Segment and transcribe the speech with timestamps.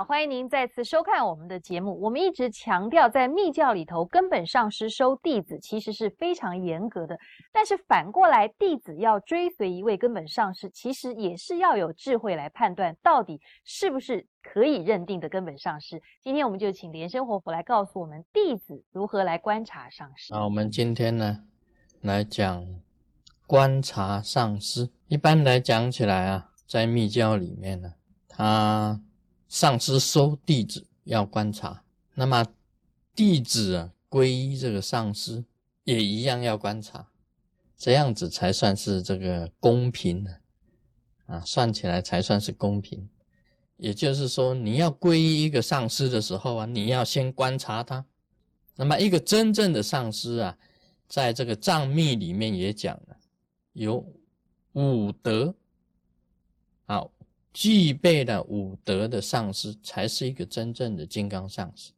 [0.00, 2.00] 好，欢迎您再次收看我们的节目。
[2.00, 7.18] 我们一直强调，在密教里头，根本上师收弟子其实是非常严格的。
[7.52, 16.00] 但是反过来，弟子要追随一位根本上师，其实也是要有智慧来判断，到底是不是可以认定的根本上师。
[16.22, 20.32] 今天我们就请莲生活佛来告诉我们，弟子如何来观察上师。
[20.32, 21.44] 那，我们今天呢，
[22.00, 22.66] 来讲
[23.46, 24.88] 观察上师。
[25.08, 27.92] 一般来讲起来啊，在密教里面呢，
[28.26, 28.98] 他。
[29.50, 31.82] 上师收弟子要观察，
[32.14, 32.46] 那么
[33.16, 35.44] 弟子啊皈依这个上师
[35.82, 37.08] 也一样要观察，
[37.76, 40.30] 这样子才算是这个公平呢
[41.26, 43.08] 啊，算起来才算是公平。
[43.76, 48.06] 也就是说，你要皈依一个上师的时候啊，你要先观察他。
[48.76, 50.56] 那么一个真正的上师啊，
[51.08, 53.16] 在这个藏密里面也讲了，
[53.72, 54.06] 有
[54.74, 55.56] 五德，
[57.52, 61.92] 具备了五德的上师，才是一个真正的金刚上师。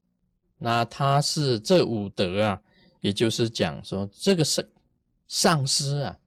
[0.59, 2.63] 那他是这五德啊，
[3.01, 4.65] 也就是讲说，这个上
[5.29, 6.19] 上师啊，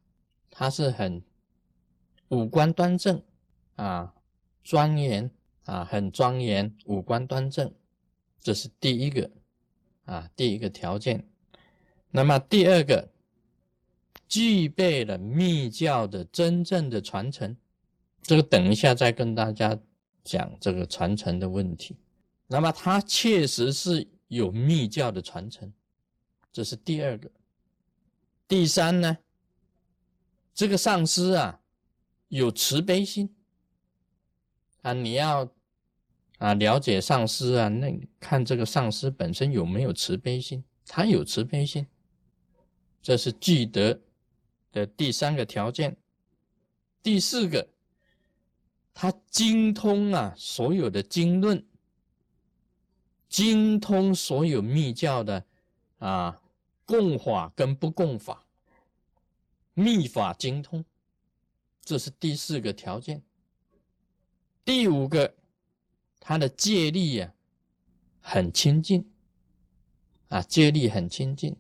[0.52, 1.22] 他是很
[2.28, 3.22] 五官端正
[3.76, 4.14] 啊，
[4.64, 5.30] 庄严
[5.64, 7.74] 啊，很庄严，五官端正，
[8.42, 9.32] 这是第一个
[10.06, 11.28] 啊，第一个条件。
[12.12, 13.10] 那么第二个，
[14.28, 17.58] 具备了密教的真正的传承。
[18.26, 19.78] 这个等一下再跟大家
[20.24, 21.96] 讲这个传承的问题。
[22.48, 25.72] 那么他确实是有密教的传承，
[26.52, 27.30] 这是第二个。
[28.48, 29.16] 第三呢，
[30.56, 31.60] 这个上师啊
[32.30, 33.36] 有慈悲心
[34.82, 35.48] 啊，你要
[36.40, 41.86] 啊了解上师啊，那看这个上师本身有没有慈悲心，他有慈悲心，
[43.04, 44.02] 这是具德
[44.72, 45.96] 的第三个条件。
[47.04, 47.75] 第四个。
[48.98, 51.62] 他精通啊，所有的经论，
[53.28, 55.46] 精通所有密教的
[55.98, 56.42] 啊
[56.86, 58.48] 共法跟不共法，
[59.74, 60.86] 密法精通，
[61.84, 63.22] 这是第四个条件。
[64.64, 65.36] 第五个，
[66.22, 67.34] 他的戒力呀
[68.22, 69.12] 很亲近，
[70.30, 71.54] 啊戒力很亲近，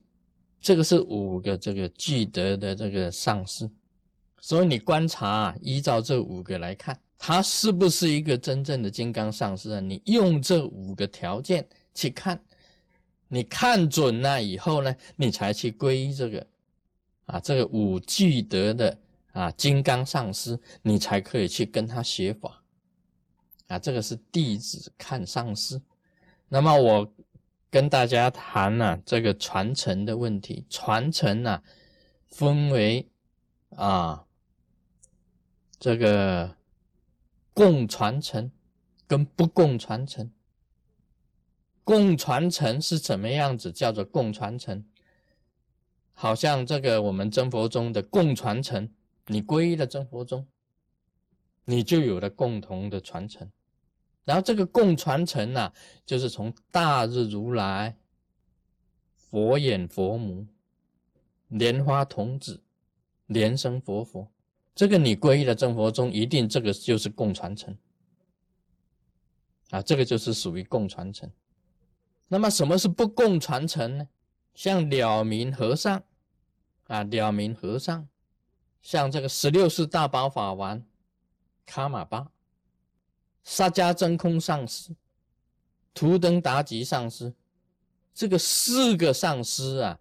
[0.61, 3.69] 这个是五个这个具德的这个上师，
[4.39, 7.01] 所以你观察，啊依照这五个来看。
[7.17, 9.79] 他是不是一个真正的金刚上师啊？
[9.79, 12.39] 你用这五个条件去看，
[13.29, 16.45] 你看准了以后呢，你才去皈依这个
[17.25, 18.97] 啊，这个五具德的
[19.31, 22.61] 啊金刚上师，你才可以去跟他学法
[23.67, 23.79] 啊。
[23.79, 25.81] 这个是弟子看上师。
[26.49, 27.11] 那么我
[27.71, 31.63] 跟大家谈呢这个传承的问题，传承呢
[32.27, 33.07] 分为
[33.69, 34.25] 啊
[35.79, 36.53] 这个。
[37.55, 38.51] 共传承
[39.07, 40.29] 跟不共传承，
[41.85, 43.71] 共传承是怎么样子？
[43.71, 44.85] 叫做共传承，
[46.11, 48.93] 好像这个我们真佛宗的共传承，
[49.27, 50.45] 你皈依了真佛宗，
[51.63, 53.49] 你就有了共同的传承。
[54.25, 55.71] 然后这个共传承呢，
[56.05, 57.95] 就是从大日如来、
[59.15, 60.45] 佛眼佛母、
[61.47, 62.61] 莲花童子、
[63.27, 64.29] 莲生佛佛。
[64.75, 67.73] 这个你皈依的正佛宗，一定这个就是共传承
[69.69, 71.31] 啊，这个就是属于共传承。
[72.27, 74.09] 那么什么是不共传承呢？
[74.53, 76.03] 像了明和尚
[76.87, 78.05] 啊，了明和尚，
[78.81, 80.83] 像这个十六世大宝法王
[81.65, 82.29] 卡玛巴、
[83.45, 84.93] 沙迦真空上师、
[85.93, 87.33] 图登达吉上师，
[88.13, 89.97] 这个四个上师啊，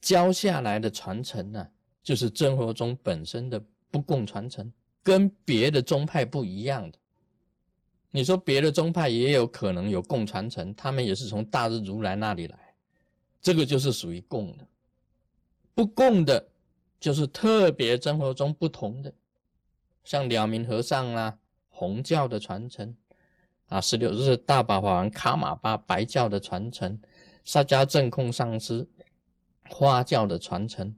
[0.00, 1.68] 教下来的传承呢，
[2.02, 3.62] 就是真佛宗本身的。
[3.90, 4.72] 不共传承，
[5.02, 6.98] 跟别的宗派不一样的。
[8.10, 12.58] 你说别的宗派也有可能有共传承，他们也是从大日如来那里来，
[13.40, 14.66] 这个就是属于共的。
[15.74, 16.48] 不共的，
[16.98, 19.12] 就是特别生活中不同的，
[20.04, 22.96] 像了明和尚啊，红教的传承
[23.68, 26.98] 啊，十六日大宝法王卡玛巴白教的传承，
[27.44, 28.88] 沙迦正空上师
[29.68, 30.96] 花教的传承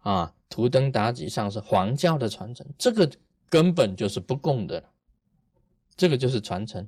[0.00, 0.34] 啊。
[0.50, 3.08] 图登达吉上是黄教的传承，这个
[3.48, 4.84] 根本就是不共的，
[5.96, 6.86] 这个就是传承。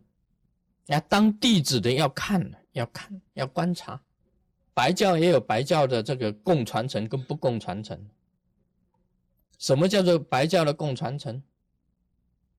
[0.87, 4.03] 那当弟子的要看，要看，要观察。
[4.75, 8.05] 白教也有白教的这个共传承跟不共传承。
[9.59, 11.41] 什么叫做白教的共传承？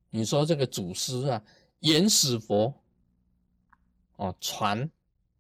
[0.10, 1.44] 你说这个祖师啊，
[1.80, 2.74] 原始佛
[4.16, 4.90] 哦，传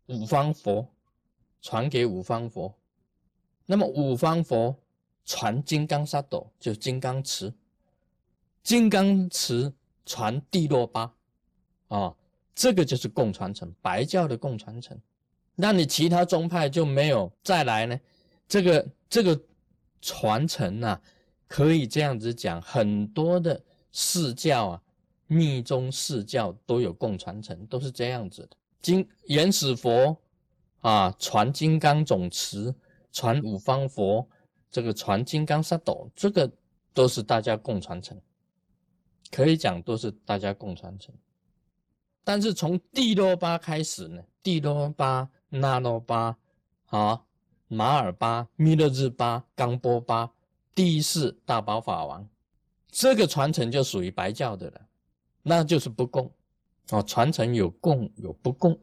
[0.07, 0.85] 五方佛，
[1.61, 2.77] 传给五方佛，
[3.65, 4.77] 那么五方佛。
[5.25, 7.53] 传金刚萨埵就是金刚持，
[8.61, 9.71] 金刚持
[10.05, 11.13] 传帝洛巴，
[11.87, 12.15] 啊，
[12.53, 14.99] 这个就是共传承，白教的共传承。
[15.55, 17.99] 那你其他宗派就没有再来呢？
[18.47, 19.39] 这个这个
[20.01, 21.01] 传承啊，
[21.47, 23.61] 可以这样子讲，很多的
[23.91, 24.81] 释教啊，
[25.27, 28.49] 密宗释教都有共传承，都是这样子的。
[28.81, 30.17] 金原始佛
[30.81, 32.73] 啊，传金刚总持，
[33.11, 34.27] 传五方佛，
[34.73, 36.51] 这个传金刚萨埵，这个
[36.93, 38.19] 都是大家共传承，
[39.31, 41.15] 可以讲都是大家共传承。
[42.25, 45.29] 但是从帝罗巴开始呢，帝罗巴。
[45.55, 46.35] 那罗巴、
[46.87, 47.23] 啊
[47.67, 50.31] 马尔巴、弥勒日巴、冈波巴、
[50.73, 52.27] 第一世大宝法王，
[52.89, 54.81] 这个传承就属于白教的了，
[55.43, 56.31] 那就是不共
[56.89, 57.03] 啊。
[57.03, 58.79] 传承有共有不共，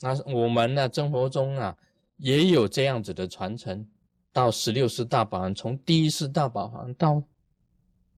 [0.00, 1.76] 那我们呢，生活中啊
[2.16, 3.86] 也有这样子的传承，
[4.36, 7.22] 到十六世大宝王，从第一世大宝王到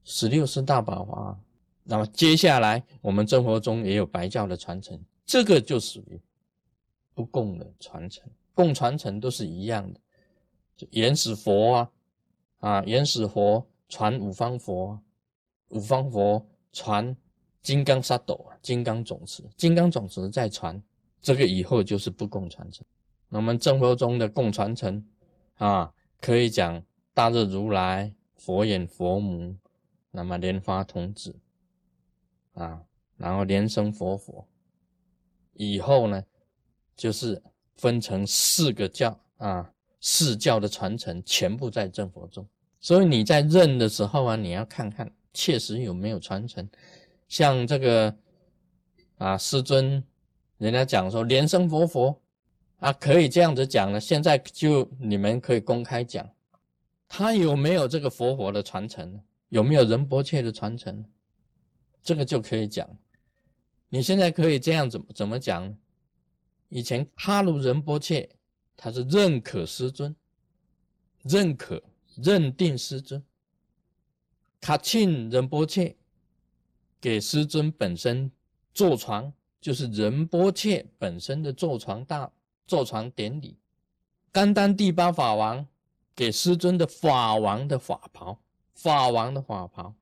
[0.03, 1.41] 十六世大宝王，
[1.85, 6.20] 那么接下来我们生活中也有白教的传承，这个就属于。
[7.15, 8.25] 不共的传承，
[8.55, 10.00] 共传承都是一样的。
[10.91, 11.91] 原始佛啊，
[12.61, 15.00] 啊，原始佛传五方佛，
[15.70, 17.17] 五方佛传
[17.61, 20.81] 金刚萨埵，金刚种子，金刚种子再传，
[21.20, 22.85] 这个以后就是不共传承。
[23.31, 25.05] 我们正佛中的共传承
[25.56, 26.82] 啊，可以讲
[27.15, 29.56] 大日如来、佛眼佛母，
[30.11, 31.37] 那么莲花童子
[32.55, 32.82] 啊，
[33.17, 34.47] 然后莲生佛佛，
[35.55, 36.25] 以后呢？
[36.97, 37.41] 就是
[37.76, 42.44] 分成四个教啊，四教的传承全部在正佛中，
[42.81, 46.69] 所以你在认的时候啊，你要看看确实有没有传承。
[47.29, 48.12] 像这个
[49.19, 50.03] 啊，师尊，
[50.56, 52.20] 人家讲说莲生佛佛
[52.78, 54.00] 啊，可以这样子讲了。
[54.00, 56.28] 现在就你们可以公开讲，
[57.08, 59.20] 他有没有这个佛佛的传承？
[59.48, 61.04] 有没有仁波切的传承？
[62.02, 62.88] 这个就可以讲。
[63.88, 65.76] 你现在可以这样怎么怎么讲？
[66.69, 68.28] 以前哈鲁仁波切，
[68.76, 70.14] 他是认可师尊，
[71.22, 71.82] 认可
[72.16, 73.24] 认定师尊。
[74.60, 75.96] 卡钦仁波切
[77.00, 78.31] 给师尊本身
[78.74, 82.31] 坐床，就是仁波切本身的坐床大
[82.69, 83.56] 坐床典礼。
[84.31, 85.67] 甘丹第八法王
[86.15, 88.38] 给师尊的法王的法袍，
[88.75, 89.93] 法王的法袍，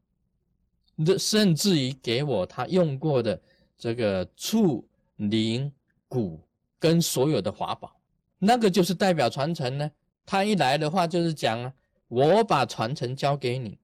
[1.06, 3.40] 这甚至于给我他用过的
[3.78, 4.86] 这个触
[5.16, 5.72] 灵
[6.06, 6.42] 骨。
[6.78, 7.96] 跟所有的法宝，
[8.38, 9.90] 那个就是代表传承呢。
[10.26, 11.72] 他一来的话，就是讲啊，
[12.06, 13.78] 我把传承交给你，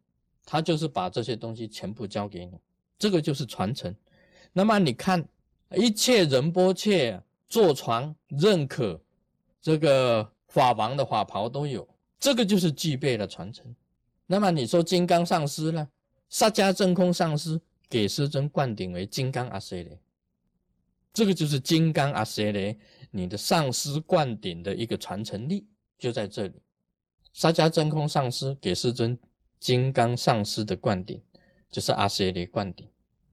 [0.45, 2.53] 他就是把这些东西全部交给你，
[2.99, 3.93] 这个就是传承。
[4.53, 5.27] 那么你看，
[5.75, 7.21] 一切仁波切
[7.53, 8.99] 坐床认可
[9.61, 11.87] 这个法王的法袍都有，
[12.19, 13.77] 这个就是具备了传承。
[14.27, 15.87] 那么你说金刚上师呢？
[16.31, 17.61] 萨迦真空上师
[17.91, 20.01] 给师尊灌顶为金刚阿塞雷。
[21.13, 22.79] 这个就是金刚阿塞雷，
[23.11, 25.67] 你的上师灌顶的一个传承力
[25.99, 26.55] 就在这里。
[27.35, 29.19] 沙迦真空上师给师尊
[29.61, 31.23] 金刚上师的灌顶，
[31.71, 32.89] 就是阿塞雷灌顶，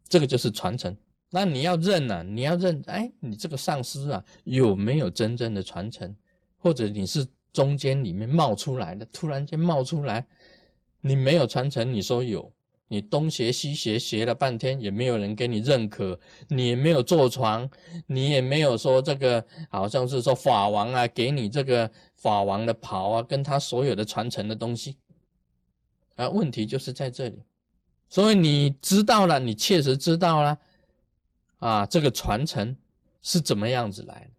[0.09, 0.93] 这个就是传承。
[1.29, 6.15] 那你要认呐，你要认，哎，你这个上师啊有没有真正的传承？
[6.57, 10.25] 或者你是中间里面冒出来的，突然间冒出来，
[11.01, 12.51] 你没有传承，你说有？
[12.91, 17.69] 你东学西学学了半天，也没有人给你认可，你也没有坐床，
[18.07, 24.97] 你也没有说这个好像是说法王啊，给你这个法王的袍啊，跟他所有的传承的东西
[26.15, 27.43] 啊，问题就是在这里。
[28.09, 30.57] 所以你知道了，你确实知道了
[31.59, 32.75] 啊，这个传承
[33.21, 34.29] 是怎么样子来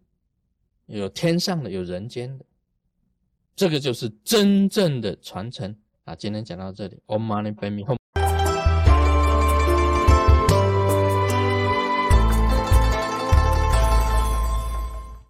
[0.87, 0.97] 的？
[0.97, 2.45] 有天上的，有人间的，
[3.55, 5.73] 这个就是真正的传承
[6.03, 6.13] 啊。
[6.15, 8.00] 今天讲到这里，Om Mani Padme Hum。